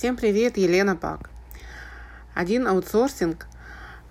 Всем 0.00 0.16
привет, 0.16 0.56
Елена 0.56 0.96
Пак. 0.96 1.28
Один 2.34 2.66
аутсорсинг 2.66 3.46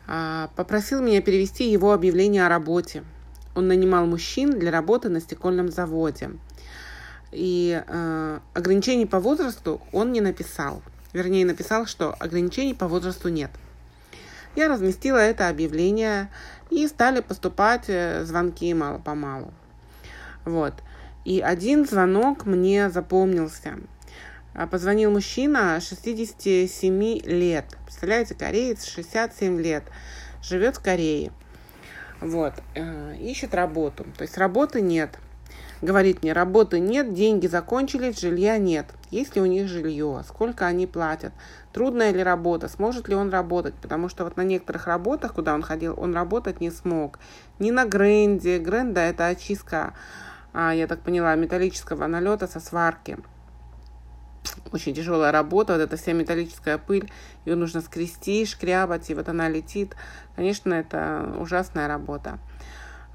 а, 0.06 0.52
попросил 0.56 1.02
меня 1.02 1.20
перевести 1.20 1.72
его 1.72 1.94
объявление 1.94 2.46
о 2.46 2.50
работе. 2.50 3.04
Он 3.56 3.68
нанимал 3.68 4.06
мужчин 4.06 4.60
для 4.60 4.70
работы 4.70 5.10
на 5.10 5.20
стекольном 5.20 5.72
заводе. 5.72 6.30
И 7.32 7.84
э, 7.88 8.40
ограничений 8.54 9.08
по 9.08 9.20
возрасту 9.20 9.82
он 9.92 10.12
не 10.12 10.22
написал. 10.22 10.84
Вернее, 11.12 11.44
написал, 11.44 11.88
что 11.88 12.16
ограничений 12.20 12.76
по 12.76 12.88
возрасту 12.88 13.30
нет. 13.30 13.50
Я 14.56 14.68
разместила 14.68 15.18
это 15.18 15.50
объявление, 15.50 16.30
и 16.70 16.88
стали 16.88 17.22
поступать 17.22 17.86
э, 17.88 18.26
звонки 18.26 18.72
мало-помалу. 18.76 19.52
Вот. 20.46 20.76
И 21.26 21.40
один 21.40 21.88
звонок 21.88 22.46
мне 22.46 22.92
запомнился. 22.92 23.80
А, 24.60 24.68
позвонил 24.68 25.10
мужчина 25.10 25.80
67 25.80 27.20
лет. 27.24 27.78
Представляете, 27.86 28.36
кореец 28.36 28.84
67 28.84 29.58
лет. 29.62 29.86
Живет 30.44 30.76
в 30.76 30.84
Корее. 30.84 31.32
Вот. 32.20 32.56
Э, 32.76 33.16
ищет 33.22 33.56
работу. 33.56 34.06
То 34.18 34.24
есть 34.24 34.38
работы 34.38 34.82
нет. 34.82 35.18
Говорит 35.82 36.24
мне, 36.24 36.34
работы 36.34 36.82
нет, 36.82 37.14
деньги 37.14 37.48
закончились, 37.48 38.20
жилья 38.20 38.58
нет. 38.58 38.88
Есть 39.12 39.38
ли 39.38 39.42
у 39.42 39.46
них 39.46 39.70
жилье? 39.70 40.26
Сколько 40.28 40.68
они 40.68 40.88
платят? 40.88 41.32
Трудная 41.72 42.12
ли 42.12 42.22
работа? 42.22 42.68
Сможет 42.68 43.08
ли 43.08 43.16
он 43.16 43.30
работать? 43.30 43.76
Потому 43.76 44.10
что 44.10 44.26
вот 44.26 44.36
на 44.36 44.44
некоторых 44.44 44.88
работах, 44.88 45.36
куда 45.36 45.54
он 45.54 45.62
ходил, 45.62 45.98
он 45.98 46.14
работать 46.14 46.60
не 46.60 46.70
смог. 46.70 47.18
Ни 47.60 47.72
на 47.72 47.86
гренде. 47.86 48.60
Гренда 48.60 49.00
это 49.00 49.28
очистка, 49.28 49.94
а, 50.52 50.76
я 50.76 50.86
так 50.88 51.00
поняла, 51.00 51.34
металлического 51.36 52.08
налета 52.08 52.46
со 52.46 52.60
сварки 52.60 53.18
очень 54.72 54.94
тяжелая 54.94 55.32
работа, 55.32 55.74
вот 55.74 55.82
эта 55.82 55.98
вся 55.98 56.14
металлическая 56.14 56.78
пыль, 56.78 57.12
ее 57.46 57.56
нужно 57.56 57.82
скрести, 57.82 58.46
шкрябать, 58.46 59.10
и 59.10 59.16
вот 59.16 59.30
она 59.30 59.50
летит. 59.50 59.96
Конечно, 60.36 60.74
это 60.74 61.36
ужасная 61.40 61.88
работа. 61.88 62.40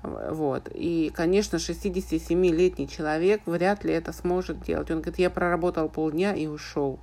Вот. 0.03 0.69
И, 0.75 1.11
конечно, 1.15 1.57
67-летний 1.57 2.89
человек 2.89 3.41
вряд 3.47 3.85
ли 3.85 3.95
это 3.95 4.13
сможет 4.13 4.61
делать. 4.63 4.91
Он 4.91 4.99
говорит, 4.99 5.19
я 5.19 5.31
проработал 5.31 5.89
полдня 5.89 6.35
и 6.35 6.47
ушел. 6.47 6.99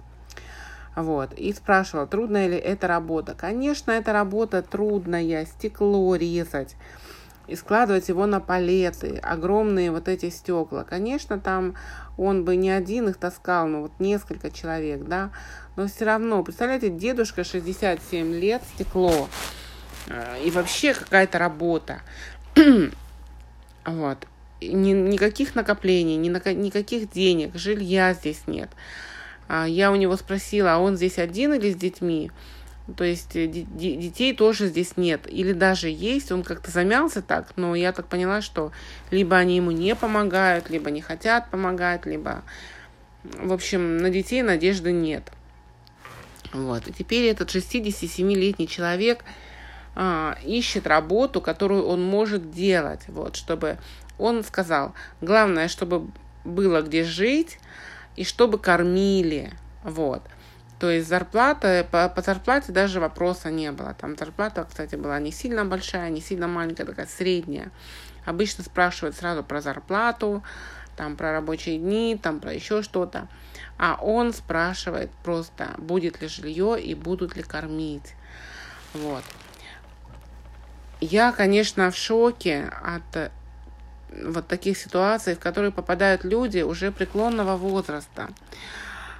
Вот. 0.95 1.33
И 1.33 1.51
спрашивал, 1.53 2.05
трудная 2.05 2.47
ли 2.47 2.57
эта 2.57 2.87
работа. 2.87 3.33
Конечно, 3.33 3.91
эта 3.91 4.13
работа 4.13 4.61
трудная, 4.61 5.45
стекло 5.45 6.15
резать 6.15 6.75
и 7.47 7.55
складывать 7.55 8.07
его 8.07 8.27
на 8.27 8.39
палеты, 8.39 9.17
огромные 9.17 9.91
вот 9.91 10.07
эти 10.07 10.29
стекла. 10.29 10.83
Конечно, 10.83 11.39
там 11.39 11.75
он 12.21 12.45
бы 12.45 12.55
не 12.55 12.69
один 12.69 13.09
их 13.09 13.17
таскал, 13.17 13.67
но 13.67 13.81
вот 13.81 13.91
несколько 13.99 14.51
человек, 14.51 15.03
да, 15.03 15.31
но 15.75 15.87
все 15.87 16.05
равно, 16.05 16.43
представляете, 16.43 16.89
дедушка 16.89 17.43
67 17.43 18.33
лет, 18.35 18.61
стекло, 18.75 19.27
э, 20.07 20.43
и 20.45 20.51
вообще 20.51 20.93
какая-то 20.93 21.39
работа. 21.39 22.01
вот. 23.85 24.27
Ни, 24.61 24.91
никаких 24.91 25.55
накоплений, 25.55 26.17
ни, 26.17 26.29
никаких 26.29 27.09
денег, 27.09 27.55
жилья 27.55 28.13
здесь 28.13 28.43
нет. 28.45 28.69
А 29.47 29.67
я 29.67 29.91
у 29.91 29.95
него 29.95 30.15
спросила, 30.15 30.75
а 30.75 30.77
он 30.77 30.97
здесь 30.97 31.17
один 31.17 31.53
или 31.53 31.71
с 31.71 31.75
детьми? 31.75 32.31
То 32.95 33.03
есть 33.03 33.35
э, 33.35 33.47
детей 33.47 34.35
тоже 34.35 34.67
здесь 34.67 34.97
нет. 34.97 35.21
Или 35.27 35.53
даже 35.53 35.89
есть, 35.89 36.31
он 36.31 36.43
как-то 36.43 36.71
замялся 36.71 37.21
так, 37.21 37.53
но 37.55 37.75
я 37.75 37.91
так 37.91 38.07
поняла, 38.07 38.41
что 38.41 38.71
либо 39.11 39.37
они 39.37 39.57
ему 39.57 39.71
не 39.71 39.95
помогают, 39.95 40.69
либо 40.69 40.91
не 40.91 41.01
хотят 41.01 41.49
помогать, 41.49 42.05
либо... 42.05 42.43
В 43.23 43.53
общем, 43.53 43.97
на 43.97 44.09
детей 44.09 44.41
надежды 44.41 44.91
нет. 44.91 45.31
Вот. 46.53 46.87
И 46.87 46.93
теперь 46.93 47.25
этот 47.25 47.49
67-летний 47.49 48.67
человек 48.67 49.23
а, 49.95 50.37
ищет 50.43 50.87
работу, 50.87 51.41
которую 51.41 51.85
он 51.85 52.03
может 52.03 52.51
делать. 52.51 53.01
Вот, 53.07 53.35
чтобы 53.35 53.77
он 54.17 54.43
сказал, 54.43 54.93
главное, 55.21 55.67
чтобы 55.67 56.07
было 56.43 56.81
где 56.81 57.03
жить 57.03 57.59
и 58.15 58.23
чтобы 58.23 58.57
кормили. 58.57 59.51
Вот. 59.83 60.23
То 60.81 60.89
есть 60.89 61.07
зарплата, 61.07 61.85
по, 61.91 62.09
по 62.09 62.23
зарплате 62.23 62.71
даже 62.71 62.99
вопроса 62.99 63.51
не 63.51 63.71
было. 63.71 63.93
Там 63.93 64.17
зарплата, 64.17 64.65
кстати, 64.67 64.95
была 64.95 65.19
не 65.19 65.31
сильно 65.31 65.63
большая, 65.63 66.09
не 66.09 66.21
сильно 66.21 66.47
маленькая, 66.47 66.85
такая 66.85 67.05
средняя. 67.05 67.69
Обычно 68.25 68.63
спрашивают 68.63 69.15
сразу 69.15 69.43
про 69.43 69.61
зарплату, 69.61 70.43
там 70.97 71.17
про 71.17 71.33
рабочие 71.33 71.77
дни, 71.77 72.19
там 72.19 72.39
про 72.39 72.51
еще 72.51 72.81
что-то. 72.81 73.27
А 73.77 73.99
он 74.01 74.33
спрашивает 74.33 75.11
просто, 75.23 75.75
будет 75.77 76.19
ли 76.19 76.27
жилье 76.27 76.81
и 76.81 76.95
будут 76.95 77.35
ли 77.35 77.43
кормить. 77.43 78.15
Вот. 78.95 79.23
Я, 80.99 81.31
конечно, 81.31 81.91
в 81.91 81.95
шоке 81.95 82.73
от 82.83 83.31
вот 84.11 84.47
таких 84.47 84.79
ситуаций, 84.79 85.35
в 85.35 85.39
которые 85.39 85.71
попадают 85.71 86.23
люди 86.23 86.61
уже 86.61 86.91
преклонного 86.91 87.55
возраста. 87.55 88.29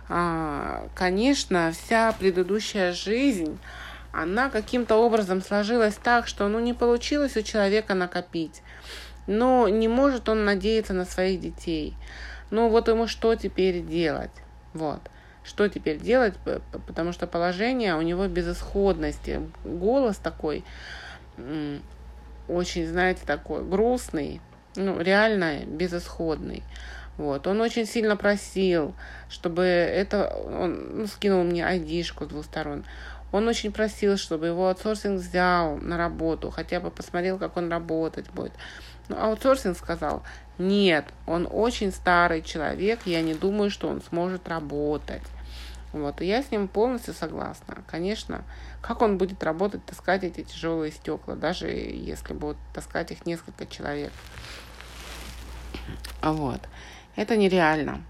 А, 0.10 0.88
конечно, 0.96 1.72
вся 1.72 2.12
предыдущая 2.14 2.94
жизнь, 2.94 3.58
она 4.12 4.50
каким-то 4.50 4.98
образом 4.98 5.42
сложилась 5.42 5.96
так, 5.96 6.28
что 6.28 6.48
ну, 6.48 6.60
не 6.60 6.74
получилось 6.74 7.38
у 7.38 7.42
человека 7.42 7.94
накопить. 7.94 8.62
Но 9.28 9.68
не 9.68 9.88
может 9.88 10.28
он 10.28 10.46
надеяться 10.46 10.94
на 10.94 11.06
своих 11.06 11.40
детей. 11.40 11.96
Ну 12.50 12.70
вот 12.70 12.88
ему 12.88 13.08
что 13.08 13.36
теперь 13.36 13.82
делать? 13.82 14.32
Вот. 14.74 15.00
Что 15.44 15.68
теперь 15.70 16.00
делать? 16.00 16.36
Потому 16.88 17.14
что 17.14 17.28
положение 17.28 17.96
у 17.96 18.02
него 18.02 18.28
безысходности. 18.28 19.42
Голос 19.64 20.18
такой 20.18 20.64
очень, 22.48 22.86
знаете, 22.88 23.22
такой 23.26 23.64
грустный, 23.64 24.42
ну, 24.76 25.00
реально 25.00 25.66
безысходный. 25.66 26.64
Вот. 27.18 27.46
Он 27.48 27.62
очень 27.62 27.86
сильно 27.86 28.16
просил, 28.16 28.96
чтобы 29.30 29.64
это... 29.64 30.28
Он 30.28 31.00
ну, 31.00 31.08
скинул 31.08 31.44
мне 31.44 31.66
айдишку 31.66 32.26
с 32.26 32.28
двух 32.30 32.46
сторон. 32.46 32.84
Он 33.32 33.48
очень 33.48 33.72
просил, 33.72 34.18
чтобы 34.18 34.48
его 34.48 34.68
аутсорсинг 34.68 35.20
взял 35.20 35.78
на 35.78 35.98
работу, 35.98 36.52
хотя 36.52 36.80
бы 36.80 36.92
посмотрел, 36.92 37.38
как 37.38 37.56
он 37.58 37.70
работать 37.70 38.30
будет. 38.32 38.54
Но 39.08 39.24
аутсорсинг 39.24 39.78
сказал, 39.78 40.24
нет, 40.58 41.06
он 41.26 41.48
очень 41.50 41.92
старый 41.92 42.42
человек, 42.42 43.00
я 43.06 43.22
не 43.22 43.34
думаю, 43.34 43.70
что 43.70 43.88
он 43.88 44.02
сможет 44.02 44.48
работать. 44.50 45.24
Вот, 45.94 46.22
и 46.22 46.26
я 46.26 46.42
с 46.42 46.52
ним 46.52 46.68
полностью 46.68 47.14
согласна. 47.14 47.84
Конечно, 47.88 48.44
как 48.82 49.02
он 49.02 49.18
будет 49.18 49.44
работать, 49.44 49.86
таскать 49.86 50.24
эти 50.24 50.44
тяжелые 50.44 50.92
стекла, 50.92 51.36
даже 51.36 51.68
если 51.68 52.34
будут 52.34 52.58
таскать 52.74 53.12
их 53.12 53.26
несколько 53.26 53.66
человек. 53.66 54.14
Вот. 56.22 56.62
Это 57.16 57.38
нереально. 57.38 58.04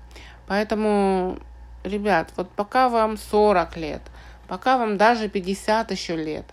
Поэтому, 0.47 1.39
ребят, 1.83 2.31
вот 2.35 2.49
пока 2.51 2.89
вам 2.89 3.17
40 3.17 3.77
лет, 3.77 4.01
пока 4.47 4.77
вам 4.77 4.97
даже 4.97 5.29
50 5.29 5.91
еще 5.91 6.15
лет, 6.15 6.45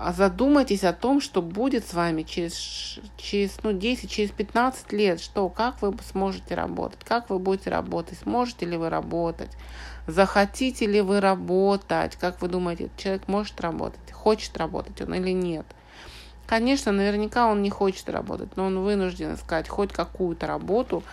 а 0.00 0.12
задумайтесь 0.12 0.84
о 0.84 0.92
том, 0.92 1.20
что 1.20 1.42
будет 1.42 1.84
с 1.84 1.92
вами 1.92 2.22
через, 2.22 3.00
через 3.16 3.58
ну, 3.64 3.72
10, 3.72 4.08
через 4.08 4.30
15 4.30 4.92
лет, 4.92 5.20
что, 5.20 5.48
как 5.48 5.82
вы 5.82 5.92
сможете 6.08 6.54
работать, 6.54 7.00
как 7.04 7.30
вы 7.30 7.40
будете 7.40 7.70
работать, 7.70 8.18
сможете 8.18 8.64
ли 8.66 8.76
вы 8.76 8.90
работать, 8.90 9.50
захотите 10.06 10.86
ли 10.86 11.00
вы 11.00 11.20
работать, 11.20 12.14
как 12.14 12.40
вы 12.40 12.46
думаете, 12.46 12.90
человек 12.96 13.26
может 13.26 13.60
работать, 13.60 14.12
хочет 14.12 14.56
работать 14.56 15.00
он 15.00 15.14
или 15.14 15.32
нет. 15.32 15.66
Конечно, 16.48 16.92
наверняка 16.92 17.46
он 17.46 17.60
не 17.60 17.68
хочет 17.68 18.08
работать, 18.08 18.56
но 18.56 18.64
он 18.66 18.78
вынужден 18.78 19.34
искать 19.34 19.68
хоть 19.68 19.92
какую-то 19.92 20.46
работу, 20.46 21.04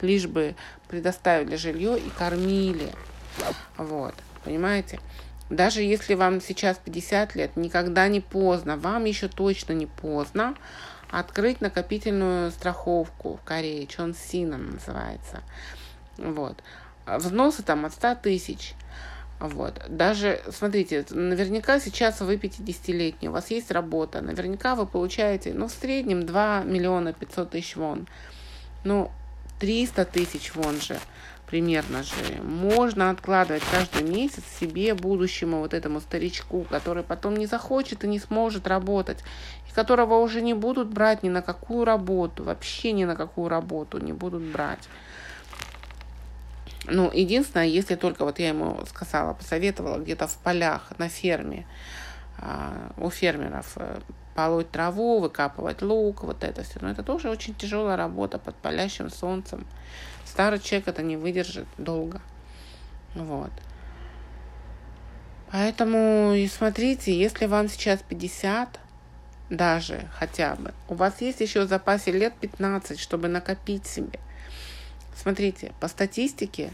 лишь 0.00 0.28
бы 0.28 0.54
предоставили 0.86 1.56
жилье 1.56 1.98
и 1.98 2.08
кормили. 2.10 2.92
Вот, 3.76 4.14
понимаете? 4.44 5.00
Даже 5.50 5.82
если 5.82 6.14
вам 6.14 6.40
сейчас 6.40 6.78
50 6.78 7.34
лет, 7.34 7.56
никогда 7.56 8.06
не 8.06 8.20
поздно, 8.20 8.76
вам 8.76 9.04
еще 9.04 9.26
точно 9.26 9.72
не 9.72 9.86
поздно 9.86 10.54
открыть 11.10 11.60
накопительную 11.60 12.52
страховку 12.52 13.36
в 13.36 13.44
Корее, 13.44 13.88
Чон 13.88 14.14
Сина 14.14 14.58
называется. 14.58 15.42
Вот. 16.18 16.62
Взносы 17.04 17.64
там 17.64 17.84
от 17.84 17.94
100 17.94 18.14
тысяч. 18.16 18.74
Вот. 19.40 19.80
Даже, 19.88 20.40
смотрите, 20.50 21.04
наверняка 21.10 21.80
сейчас 21.80 22.20
вы 22.20 22.36
50-летний, 22.36 23.28
у 23.28 23.32
вас 23.32 23.50
есть 23.50 23.70
работа, 23.70 24.20
наверняка 24.20 24.74
вы 24.74 24.86
получаете, 24.86 25.52
ну, 25.54 25.68
в 25.68 25.72
среднем 25.72 26.24
2 26.24 26.62
миллиона 26.64 27.12
500 27.12 27.50
тысяч 27.50 27.76
вон. 27.76 28.06
Ну, 28.84 29.10
300 29.58 30.04
тысяч 30.04 30.54
вон 30.54 30.80
же, 30.80 30.98
примерно 31.46 32.02
же, 32.02 32.14
можно 32.42 33.10
откладывать 33.10 33.62
каждый 33.70 34.02
месяц 34.08 34.44
себе, 34.60 34.94
будущему 34.94 35.58
вот 35.58 35.74
этому 35.74 36.00
старичку, 36.00 36.64
который 36.70 37.02
потом 37.02 37.36
не 37.36 37.46
захочет 37.46 38.04
и 38.04 38.08
не 38.08 38.20
сможет 38.20 38.66
работать, 38.66 39.18
и 39.68 39.74
которого 39.74 40.14
уже 40.20 40.42
не 40.42 40.54
будут 40.54 40.88
брать 40.88 41.22
ни 41.22 41.28
на 41.28 41.42
какую 41.42 41.84
работу, 41.84 42.44
вообще 42.44 42.92
ни 42.92 43.04
на 43.04 43.16
какую 43.16 43.48
работу 43.48 43.98
не 43.98 44.12
будут 44.12 44.42
брать. 44.42 44.88
Ну, 46.86 47.10
единственное, 47.12 47.66
если 47.66 47.94
только, 47.94 48.24
вот 48.24 48.38
я 48.38 48.48
ему 48.48 48.78
сказала, 48.86 49.32
посоветовала 49.34 49.98
где-то 49.98 50.26
в 50.26 50.36
полях, 50.38 50.92
на 50.98 51.08
ферме, 51.08 51.66
а, 52.38 52.92
у 52.98 53.10
фермеров 53.10 53.72
э, 53.76 54.00
полоть 54.34 54.70
траву, 54.70 55.20
выкапывать 55.20 55.82
лук, 55.82 56.24
вот 56.24 56.44
это 56.44 56.62
все. 56.62 56.78
Но 56.80 56.90
это 56.90 57.02
тоже 57.02 57.30
очень 57.30 57.54
тяжелая 57.54 57.96
работа 57.96 58.38
под 58.38 58.56
палящим 58.56 59.08
солнцем. 59.08 59.66
Старый 60.24 60.58
человек 60.58 60.88
это 60.88 61.02
не 61.02 61.16
выдержит 61.16 61.66
долго. 61.78 62.20
Вот. 63.14 63.52
Поэтому 65.50 66.32
и 66.34 66.48
смотрите, 66.48 67.16
если 67.16 67.46
вам 67.46 67.68
сейчас 67.68 68.00
50, 68.02 68.80
даже 69.50 70.08
хотя 70.18 70.56
бы, 70.56 70.74
у 70.88 70.94
вас 70.94 71.20
есть 71.20 71.40
еще 71.40 71.64
в 71.64 71.68
запасе 71.68 72.10
лет 72.10 72.34
15, 72.40 72.98
чтобы 72.98 73.28
накопить 73.28 73.86
себе. 73.86 74.18
Смотрите, 75.14 75.72
по 75.80 75.88
статистике, 75.88 76.70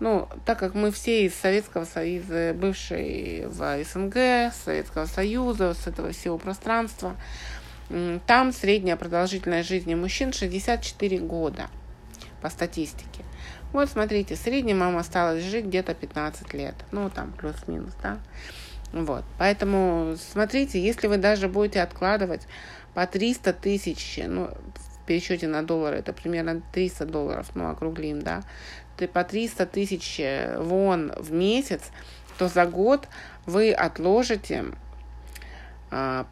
ну, 0.00 0.28
так 0.44 0.58
как 0.58 0.74
мы 0.74 0.90
все 0.90 1.26
из 1.26 1.34
Советского 1.34 1.84
Союза, 1.84 2.52
бывшие 2.54 3.48
в 3.48 3.84
СНГ, 3.84 4.52
Советского 4.64 5.06
Союза, 5.06 5.74
с 5.74 5.86
этого 5.86 6.10
всего 6.12 6.36
пространства, 6.38 7.16
там 8.26 8.52
средняя 8.52 8.96
продолжительность 8.96 9.68
жизни 9.68 9.94
мужчин 9.94 10.32
64 10.32 11.18
года 11.18 11.68
по 12.42 12.50
статистике. 12.50 13.24
Вот 13.72 13.88
смотрите, 13.90 14.36
средняя 14.36 14.76
мама 14.76 15.00
осталась 15.00 15.42
жить 15.44 15.66
где-то 15.66 15.94
15 15.94 16.54
лет. 16.54 16.74
Ну, 16.92 17.10
там 17.10 17.32
плюс-минус, 17.32 17.92
да. 18.02 18.18
Вот. 18.92 19.24
Поэтому 19.38 20.16
смотрите, 20.32 20.80
если 20.80 21.08
вы 21.08 21.16
даже 21.16 21.48
будете 21.48 21.82
откладывать 21.82 22.46
по 22.94 23.06
300 23.06 23.52
тысяч, 23.52 24.20
ну, 24.24 24.50
в 24.76 24.93
пересчете 25.06 25.46
на 25.46 25.62
доллары 25.62 25.98
это 25.98 26.12
примерно 26.12 26.62
300 26.72 27.06
долларов, 27.06 27.50
ну, 27.54 27.68
округлим, 27.68 28.22
да, 28.22 28.42
ты 28.96 29.08
по 29.08 29.24
300 29.24 29.66
тысяч 29.66 30.20
э, 30.20 30.58
вон 30.60 31.12
в 31.16 31.32
месяц, 31.32 31.90
то 32.38 32.48
за 32.48 32.66
год 32.66 33.08
вы 33.46 33.72
отложите 33.72 34.66
а, 35.90 36.26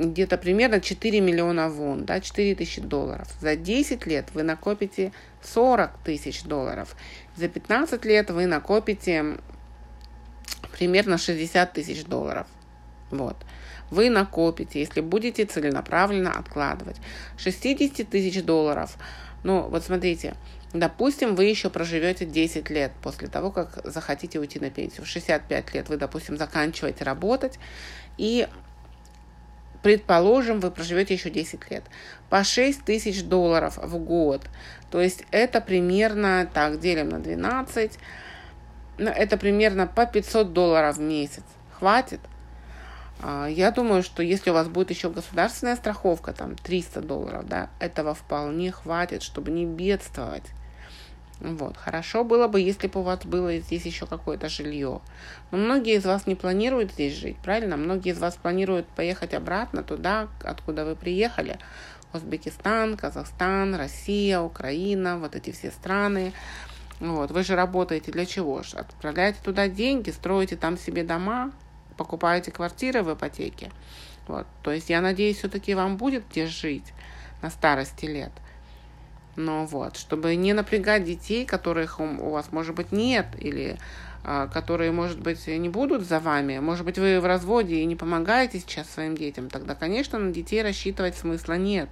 где-то 0.00 0.38
примерно 0.38 0.80
4 0.80 1.20
миллиона 1.20 1.68
вон, 1.68 2.04
да, 2.04 2.20
4 2.20 2.54
тысячи 2.54 2.80
долларов. 2.80 3.28
За 3.40 3.56
10 3.56 4.06
лет 4.06 4.28
вы 4.34 4.42
накопите 4.42 5.12
40 5.42 5.98
тысяч 6.04 6.42
долларов. 6.42 6.96
За 7.36 7.48
15 7.48 8.04
лет 8.04 8.30
вы 8.30 8.46
накопите 8.46 9.38
примерно 10.72 11.18
60 11.18 11.72
тысяч 11.72 12.04
долларов. 12.04 12.46
Вот. 13.10 13.36
Вы 13.90 14.10
накопите, 14.10 14.80
если 14.80 15.00
будете 15.00 15.44
целенаправленно 15.44 16.32
откладывать. 16.32 16.96
60 17.38 18.08
тысяч 18.08 18.42
долларов. 18.42 18.96
Ну, 19.42 19.62
вот 19.62 19.84
смотрите, 19.84 20.34
Допустим, 20.72 21.34
вы 21.34 21.46
еще 21.46 21.68
проживете 21.68 22.24
10 22.24 22.70
лет 22.70 22.92
после 23.02 23.26
того, 23.26 23.50
как 23.50 23.80
захотите 23.84 24.38
уйти 24.38 24.60
на 24.60 24.70
пенсию. 24.70 25.04
В 25.04 25.08
65 25.08 25.74
лет 25.74 25.88
вы, 25.88 25.96
допустим, 25.96 26.36
заканчиваете 26.36 27.02
работать, 27.02 27.58
и, 28.18 28.46
предположим, 29.82 30.60
вы 30.60 30.70
проживете 30.70 31.14
еще 31.14 31.28
10 31.30 31.70
лет. 31.72 31.82
По 32.28 32.44
6 32.44 32.84
тысяч 32.84 33.24
долларов 33.24 33.78
в 33.78 33.98
год. 33.98 34.42
То 34.92 35.00
есть 35.00 35.24
это 35.32 35.60
примерно, 35.60 36.48
так, 36.52 36.78
делим 36.78 37.08
на 37.08 37.18
12, 37.18 37.98
ну, 38.98 39.10
это 39.10 39.36
примерно 39.36 39.88
по 39.88 40.06
500 40.06 40.52
долларов 40.52 40.98
в 40.98 41.00
месяц. 41.00 41.42
Хватит? 41.72 42.20
А, 43.22 43.46
я 43.46 43.70
думаю, 43.70 44.02
что 44.02 44.22
если 44.22 44.50
у 44.50 44.54
вас 44.54 44.68
будет 44.68 44.90
еще 44.90 45.10
государственная 45.10 45.76
страховка, 45.76 46.32
там 46.32 46.56
300 46.56 47.02
долларов, 47.02 47.46
да, 47.46 47.70
этого 47.78 48.14
вполне 48.14 48.72
хватит, 48.72 49.22
чтобы 49.22 49.50
не 49.50 49.66
бедствовать. 49.66 50.44
Вот. 51.40 51.76
Хорошо 51.76 52.22
было 52.22 52.48
бы, 52.48 52.60
если 52.60 52.86
бы 52.86 53.00
у 53.00 53.02
вас 53.02 53.24
было 53.24 53.56
здесь 53.56 53.86
еще 53.86 54.06
какое-то 54.06 54.48
жилье. 54.48 55.00
Но 55.50 55.58
многие 55.58 55.96
из 55.96 56.04
вас 56.04 56.26
не 56.26 56.34
планируют 56.34 56.92
здесь 56.92 57.14
жить, 57.14 57.36
правильно? 57.42 57.76
Многие 57.76 58.12
из 58.12 58.18
вас 58.18 58.36
планируют 58.36 58.86
поехать 58.88 59.32
обратно 59.32 59.82
туда, 59.82 60.28
откуда 60.44 60.84
вы 60.84 60.96
приехали. 60.96 61.58
Узбекистан, 62.12 62.96
Казахстан, 62.96 63.74
Россия, 63.74 64.40
Украина, 64.40 65.18
вот 65.18 65.34
эти 65.34 65.50
все 65.50 65.70
страны. 65.70 66.32
Вот. 66.98 67.30
Вы 67.30 67.42
же 67.42 67.56
работаете 67.56 68.12
для 68.12 68.26
чего? 68.26 68.62
Отправляете 68.74 69.38
туда 69.42 69.68
деньги, 69.68 70.10
строите 70.10 70.56
там 70.56 70.76
себе 70.76 71.04
дома, 71.04 71.52
покупаете 72.00 72.50
квартиры 72.50 73.02
в 73.02 73.12
ипотеке. 73.14 73.70
Вот. 74.26 74.46
То 74.62 74.72
есть 74.72 74.90
я 74.90 75.00
надеюсь, 75.00 75.36
все-таки 75.36 75.74
вам 75.74 75.96
будет 75.96 76.24
где 76.30 76.46
жить 76.46 76.92
на 77.42 77.50
старости 77.50 78.06
лет– 78.06 78.32
но 79.36 79.64
вот, 79.64 79.96
чтобы 79.96 80.34
не 80.36 80.52
напрягать 80.52 81.04
детей, 81.04 81.46
которых 81.46 82.00
у 82.00 82.30
вас, 82.30 82.52
может 82.52 82.74
быть, 82.74 82.92
нет, 82.92 83.26
или 83.38 83.78
а, 84.24 84.48
которые, 84.48 84.92
может 84.92 85.20
быть, 85.20 85.46
не 85.46 85.68
будут 85.68 86.02
за 86.02 86.20
вами. 86.20 86.58
Может 86.58 86.84
быть, 86.84 86.98
вы 86.98 87.20
в 87.20 87.26
разводе 87.26 87.76
и 87.76 87.86
не 87.86 87.96
помогаете 87.96 88.58
сейчас 88.58 88.90
своим 88.90 89.16
детям. 89.16 89.48
Тогда, 89.48 89.74
конечно, 89.74 90.18
на 90.18 90.32
детей 90.32 90.62
рассчитывать 90.62 91.16
смысла 91.16 91.54
нет. 91.54 91.88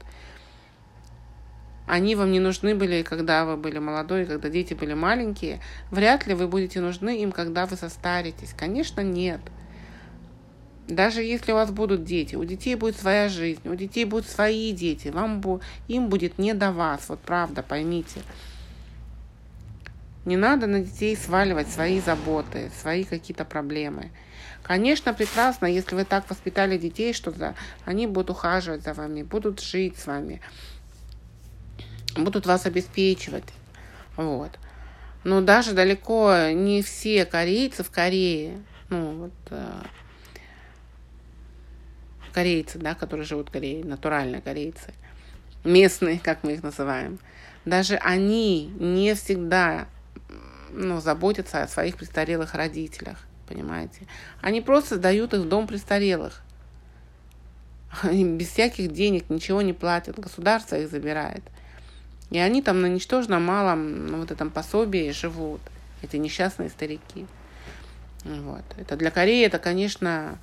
Они 1.87 2.15
вам 2.15 2.33
не 2.33 2.41
нужны 2.41 2.75
были, 2.75 3.03
когда 3.03 3.47
вы 3.47 3.57
были 3.57 3.79
молодой, 3.79 4.27
когда 4.27 4.51
дети 4.51 4.75
были 4.75 4.93
маленькие. 4.93 5.61
Вряд 5.91 6.27
ли 6.27 6.35
вы 6.35 6.47
будете 6.47 6.81
нужны 6.81 7.23
им, 7.23 7.33
когда 7.33 7.65
вы 7.65 7.77
состаритесь. 7.77 8.53
Конечно, 8.55 9.01
нет. 9.01 9.41
Даже 10.89 11.23
если 11.23 11.53
у 11.53 11.57
вас 11.57 11.71
будут 11.71 12.05
дети, 12.05 12.35
у 12.35 12.45
детей 12.45 12.75
будет 12.75 12.97
своя 12.97 13.29
жизнь, 13.29 13.61
у 13.69 13.75
детей 13.75 14.07
будут 14.07 14.27
свои 14.27 14.73
дети, 14.73 15.09
вам, 15.09 15.61
им 15.87 16.09
будет 16.09 16.39
не 16.39 16.55
до 16.55 16.73
вас, 16.73 17.11
вот 17.11 17.21
правда, 17.21 17.63
поймите. 17.63 18.23
Не 20.25 20.39
надо 20.39 20.67
на 20.67 20.81
детей 20.81 21.15
сваливать 21.15 21.69
свои 21.69 22.01
заботы, 22.01 22.71
свои 22.81 23.05
какие-то 23.05 23.45
проблемы. 23.45 24.11
Конечно, 24.63 25.13
прекрасно, 25.13 25.67
если 25.67 25.95
вы 25.95 26.07
так 26.07 26.29
воспитали 26.31 26.79
детей, 26.79 27.13
что 27.13 27.33
за, 27.33 27.55
они 27.85 28.07
будут 28.07 28.31
ухаживать 28.31 28.83
за 28.83 28.95
вами, 28.95 29.23
будут 29.23 29.61
жить 29.61 29.99
с 29.99 30.07
вами, 30.07 30.41
будут 32.17 32.47
вас 32.47 32.65
обеспечивать. 32.65 33.45
Вот. 34.17 34.59
Но 35.23 35.43
даже 35.43 35.75
далеко 35.75 36.51
не 36.55 36.81
все 36.81 37.27
корейцы 37.27 37.85
в 37.85 37.91
Корее, 37.91 38.63
ну 38.89 39.13
вот 39.17 39.33
э, 39.51 39.83
корейцы, 42.39 42.79
да, 42.79 42.95
которые 42.95 43.27
живут 43.27 43.49
в 43.49 43.53
Корее, 43.53 43.85
натуральные 43.85 44.41
корейцы, 44.41 44.95
местные, 45.65 46.21
как 46.21 46.45
мы 46.45 46.53
их 46.53 46.63
называем, 46.63 47.19
даже 47.65 47.97
они 47.97 48.67
не 48.79 49.15
всегда 49.15 49.89
ну, 50.71 51.01
заботятся 51.01 51.65
о 51.65 51.67
своих 51.67 51.97
престарелых 51.97 52.55
родителях, 52.55 53.27
понимаете? 53.49 54.07
Они 54.41 54.61
просто 54.61 54.99
сдают 54.99 55.35
их 55.35 55.41
в 55.41 55.49
дом 55.49 55.67
престарелых. 55.67 56.43
Они 58.03 58.25
без 58.25 58.51
всяких 58.51 58.93
денег 58.93 59.31
ничего 59.31 59.61
не 59.61 59.73
платят, 59.73 60.17
государство 60.21 60.77
их 60.77 60.89
забирает. 60.89 61.43
И 62.31 62.39
они 62.39 62.63
там 62.63 62.83
на 62.83 62.87
ничтожно 62.87 63.41
малом 63.41 64.07
ну, 64.07 64.21
вот 64.21 64.31
этом 64.31 64.51
пособии 64.51 65.11
живут, 65.11 65.61
эти 66.03 66.15
несчастные 66.19 66.69
старики. 66.69 67.27
Вот. 68.23 68.65
Это 68.77 68.97
для 68.97 69.11
Кореи 69.11 69.45
это, 69.45 69.59
конечно, 69.59 70.39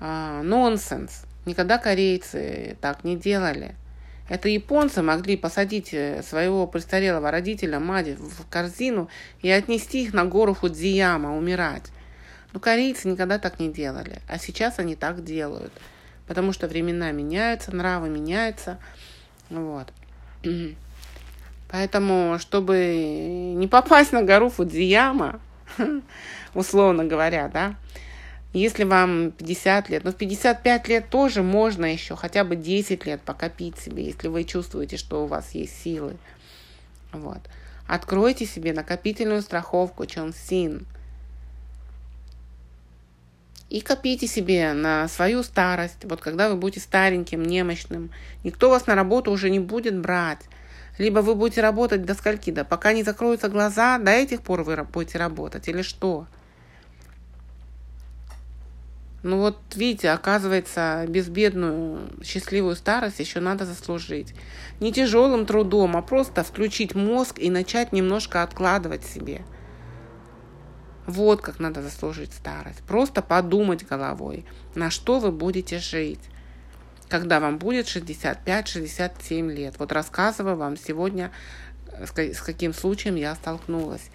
а, 0.00 0.42
нонсенс. 0.42 1.24
Никогда 1.46 1.78
корейцы 1.78 2.76
так 2.80 3.04
не 3.04 3.16
делали. 3.16 3.74
Это 4.28 4.48
японцы 4.48 5.02
могли 5.02 5.36
посадить 5.36 5.92
э, 5.92 6.22
своего 6.22 6.66
престарелого 6.68 7.32
родителя, 7.32 7.80
мать, 7.80 8.16
в 8.16 8.48
корзину 8.48 9.08
и 9.42 9.50
отнести 9.50 10.04
их 10.04 10.14
на 10.14 10.24
гору 10.24 10.54
Фудзияма 10.54 11.36
умирать. 11.36 11.90
Но 12.52 12.60
корейцы 12.60 13.08
никогда 13.08 13.38
так 13.38 13.58
не 13.58 13.72
делали. 13.72 14.20
А 14.28 14.38
сейчас 14.38 14.78
они 14.78 14.94
так 14.94 15.24
делают. 15.24 15.72
Потому 16.28 16.52
что 16.52 16.68
времена 16.68 17.10
меняются, 17.10 17.74
нравы 17.74 18.08
меняются. 18.08 18.78
Вот. 19.48 19.88
Поэтому, 21.70 22.38
чтобы 22.38 23.54
не 23.56 23.66
попасть 23.66 24.12
на 24.12 24.22
гору 24.22 24.48
Фудзияма, 24.48 25.40
условно 26.54 27.04
говоря, 27.04 27.48
да, 27.48 27.74
если 28.52 28.84
вам 28.84 29.30
50 29.30 29.90
лет, 29.90 30.04
но 30.04 30.10
ну, 30.10 30.14
в 30.14 30.18
55 30.18 30.88
лет 30.88 31.08
тоже 31.08 31.42
можно 31.42 31.84
еще 31.84 32.16
хотя 32.16 32.42
бы 32.44 32.56
10 32.56 33.06
лет 33.06 33.20
покопить 33.20 33.78
себе, 33.78 34.06
если 34.06 34.28
вы 34.28 34.44
чувствуете, 34.44 34.96
что 34.96 35.22
у 35.22 35.26
вас 35.26 35.52
есть 35.52 35.80
силы. 35.82 36.16
Вот. 37.12 37.38
Откройте 37.86 38.46
себе 38.46 38.72
накопительную 38.72 39.42
страховку 39.42 40.04
Чонсин. 40.06 40.86
И 43.68 43.80
копите 43.80 44.26
себе 44.26 44.72
на 44.72 45.06
свою 45.06 45.44
старость. 45.44 46.04
Вот 46.04 46.20
когда 46.20 46.48
вы 46.48 46.56
будете 46.56 46.80
стареньким, 46.80 47.44
немощным, 47.44 48.10
никто 48.42 48.68
вас 48.68 48.88
на 48.88 48.96
работу 48.96 49.30
уже 49.30 49.48
не 49.48 49.60
будет 49.60 49.96
брать. 49.96 50.40
Либо 50.98 51.20
вы 51.20 51.36
будете 51.36 51.60
работать 51.60 52.04
до 52.04 52.14
скольки? 52.14 52.50
Да 52.50 52.64
пока 52.64 52.92
не 52.92 53.04
закроются 53.04 53.48
глаза, 53.48 53.98
до 53.98 54.10
этих 54.10 54.42
пор 54.42 54.62
вы 54.62 54.76
будете 54.82 55.18
работать 55.18 55.68
или 55.68 55.82
что? 55.82 56.26
Ну 59.22 59.38
вот, 59.38 59.58
видите, 59.74 60.10
оказывается, 60.10 61.04
безбедную, 61.06 62.10
счастливую 62.24 62.74
старость 62.74 63.20
еще 63.20 63.40
надо 63.40 63.66
заслужить. 63.66 64.34
Не 64.80 64.92
тяжелым 64.92 65.44
трудом, 65.44 65.96
а 65.96 66.02
просто 66.02 66.42
включить 66.42 66.94
мозг 66.94 67.38
и 67.38 67.50
начать 67.50 67.92
немножко 67.92 68.42
откладывать 68.42 69.04
себе. 69.04 69.42
Вот 71.06 71.42
как 71.42 71.58
надо 71.58 71.82
заслужить 71.82 72.32
старость. 72.32 72.82
Просто 72.86 73.20
подумать 73.20 73.86
головой, 73.86 74.46
на 74.74 74.90
что 74.90 75.18
вы 75.18 75.32
будете 75.32 75.78
жить, 75.78 76.20
когда 77.08 77.40
вам 77.40 77.58
будет 77.58 77.86
65-67 77.86 79.52
лет. 79.52 79.74
Вот 79.78 79.92
рассказываю 79.92 80.56
вам 80.56 80.78
сегодня, 80.78 81.30
с 81.98 82.40
каким 82.40 82.72
случаем 82.72 83.16
я 83.16 83.34
столкнулась. 83.34 84.10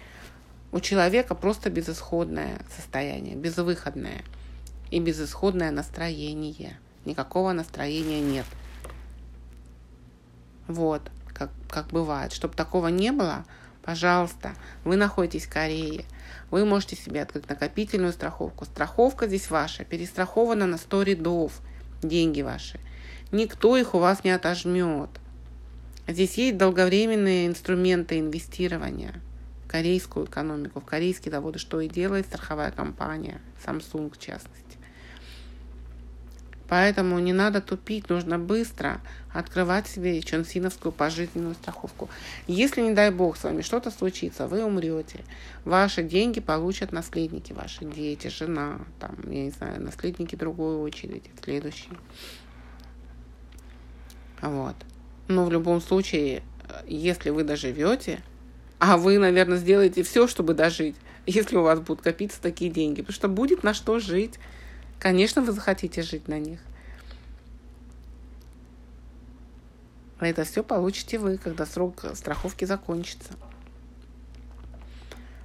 У 0.72 0.80
человека 0.80 1.36
просто 1.36 1.70
безысходное 1.70 2.58
состояние, 2.74 3.36
безвыходное 3.36 4.22
и 4.90 5.00
безысходное 5.00 5.70
настроение. 5.70 6.78
Никакого 7.04 7.52
настроения 7.52 8.20
нет. 8.20 8.46
Вот, 10.68 11.02
как, 11.32 11.50
как 11.68 11.88
бывает. 11.88 12.32
Чтобы 12.32 12.54
такого 12.54 12.88
не 12.88 13.12
было, 13.12 13.44
пожалуйста, 13.82 14.54
вы 14.84 14.96
находитесь 14.96 15.46
в 15.46 15.52
Корее. 15.52 16.04
Вы 16.50 16.64
можете 16.64 16.96
себе 16.96 17.22
открыть 17.22 17.48
накопительную 17.48 18.12
страховку. 18.12 18.64
Страховка 18.64 19.26
здесь 19.26 19.50
ваша, 19.50 19.84
перестрахована 19.84 20.66
на 20.66 20.78
100 20.78 21.02
рядов. 21.02 21.60
Деньги 22.02 22.42
ваши. 22.42 22.80
Никто 23.32 23.76
их 23.76 23.94
у 23.94 23.98
вас 23.98 24.24
не 24.24 24.30
отожмет. 24.30 25.10
Здесь 26.08 26.38
есть 26.38 26.56
долговременные 26.56 27.48
инструменты 27.48 28.20
инвестирования 28.20 29.20
в 29.64 29.68
корейскую 29.68 30.26
экономику, 30.26 30.80
в 30.80 30.84
корейские 30.84 31.32
заводы, 31.32 31.58
что 31.58 31.80
и 31.80 31.88
делает 31.88 32.26
страховая 32.26 32.70
компания, 32.70 33.40
Samsung 33.64 34.12
в 34.14 34.18
частности. 34.18 34.65
Поэтому 36.68 37.18
не 37.18 37.32
надо 37.32 37.60
тупить, 37.60 38.08
нужно 38.08 38.38
быстро 38.38 39.00
открывать 39.32 39.86
себе 39.86 40.20
чонсиновскую 40.20 40.92
пожизненную 40.92 41.54
страховку. 41.54 42.08
Если, 42.46 42.80
не 42.80 42.92
дай 42.92 43.10
бог, 43.10 43.36
с 43.36 43.44
вами 43.44 43.62
что-то 43.62 43.90
случится, 43.90 44.48
вы 44.48 44.64
умрете, 44.64 45.24
ваши 45.64 46.02
деньги 46.02 46.40
получат 46.40 46.92
наследники, 46.92 47.52
ваши 47.52 47.84
дети, 47.84 48.28
жена, 48.28 48.80
там, 48.98 49.16
я 49.30 49.44
не 49.44 49.50
знаю, 49.50 49.80
наследники 49.82 50.34
другой 50.34 50.76
очереди, 50.76 51.30
следующие. 51.42 51.94
Вот. 54.42 54.76
Но 55.28 55.44
в 55.44 55.52
любом 55.52 55.80
случае, 55.80 56.42
если 56.86 57.30
вы 57.30 57.44
доживете, 57.44 58.22
а 58.78 58.96
вы, 58.96 59.18
наверное, 59.18 59.58
сделаете 59.58 60.02
все, 60.02 60.26
чтобы 60.26 60.54
дожить, 60.54 60.96
если 61.26 61.56
у 61.56 61.62
вас 61.62 61.80
будут 61.80 62.02
копиться 62.02 62.40
такие 62.40 62.70
деньги, 62.70 63.00
потому 63.00 63.14
что 63.14 63.28
будет 63.28 63.62
на 63.62 63.74
что 63.74 63.98
жить. 63.98 64.38
Конечно, 64.98 65.42
вы 65.42 65.52
захотите 65.52 66.02
жить 66.02 66.28
на 66.28 66.38
них. 66.38 66.60
А 70.18 70.26
это 70.26 70.44
все 70.44 70.62
получите 70.62 71.18
вы, 71.18 71.36
когда 71.36 71.66
срок 71.66 72.04
страховки 72.14 72.64
закончится. 72.64 73.34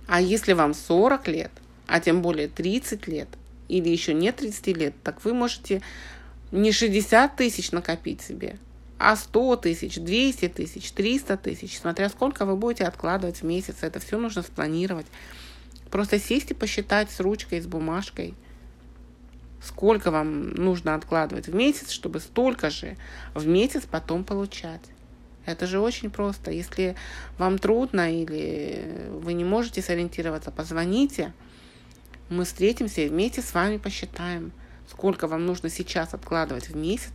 А 0.08 0.22
если 0.22 0.54
вам 0.54 0.74
40 0.74 1.28
лет, 1.28 1.52
а 1.88 2.00
тем 2.00 2.22
более 2.22 2.48
30 2.48 3.08
лет, 3.08 3.28
или 3.68 3.90
еще 3.90 4.14
не 4.14 4.32
30 4.32 4.68
лет, 4.78 4.94
так 5.04 5.24
вы 5.24 5.34
можете 5.34 5.82
не 6.52 6.72
60 6.72 7.36
тысяч 7.36 7.72
накопить 7.72 8.22
себе, 8.22 8.58
а 8.98 9.16
100 9.16 9.56
тысяч, 9.58 9.96
200 9.96 10.50
тысяч, 10.50 10.92
300 10.92 11.38
тысяч, 11.38 11.80
смотря 11.80 12.10
сколько 12.10 12.46
вы 12.46 12.56
будете 12.56 12.86
откладывать 12.86 13.38
в 13.38 13.44
месяц. 13.44 13.78
Это 13.82 14.00
все 14.00 14.18
нужно 14.18 14.42
спланировать. 14.42 15.08
Просто 15.90 16.20
сесть 16.20 16.52
и 16.52 16.54
посчитать 16.54 17.10
с 17.10 17.20
ручкой, 17.20 17.62
с 17.62 17.66
бумажкой, 17.66 18.36
сколько 19.62 20.12
вам 20.12 20.50
нужно 20.52 20.96
откладывать 20.96 21.48
в 21.48 21.56
месяц, 21.56 21.92
чтобы 21.92 22.20
столько 22.20 22.70
же 22.70 22.98
в 23.34 23.46
месяц 23.46 23.84
потом 23.90 24.24
получать. 24.24 24.82
Это 25.46 25.68
же 25.68 25.80
очень 25.80 26.10
просто. 26.10 26.52
Если 26.52 26.96
вам 27.38 27.58
трудно 27.58 28.12
или 28.12 29.10
вы 29.12 29.34
не 29.34 29.44
можете 29.44 29.82
сориентироваться, 29.82 30.52
позвоните. 30.52 31.34
Мы 32.30 32.46
встретимся 32.46 33.02
и 33.02 33.10
вместе 33.10 33.42
с 33.42 33.54
вами 33.54 33.78
посчитаем, 33.78 34.52
сколько 34.90 35.28
вам 35.28 35.46
нужно 35.46 35.70
сейчас 35.70 36.14
откладывать 36.14 36.70
в 36.70 36.76
месяц, 36.76 37.14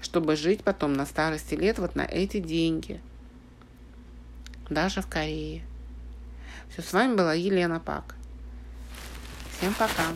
чтобы 0.00 0.36
жить 0.36 0.62
потом 0.64 0.94
на 0.94 1.04
старости 1.04 1.54
лет 1.54 1.78
вот 1.78 1.96
на 1.96 2.02
эти 2.02 2.38
деньги. 2.38 3.00
Даже 4.70 5.02
в 5.02 5.06
Корее. 5.06 5.62
Все, 6.70 6.82
с 6.82 6.92
вами 6.92 7.14
была 7.14 7.34
Елена 7.34 7.78
Пак. 7.78 8.16
Всем 9.58 9.74
пока. 9.74 10.06